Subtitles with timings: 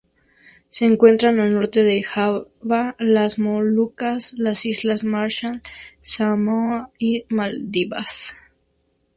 [0.67, 5.61] Se encuentra al norte de Java, las Molucas, las Islas Marshall,
[6.01, 8.35] Samoa y Maldivas.